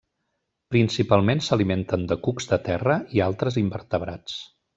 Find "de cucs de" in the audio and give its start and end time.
2.13-2.59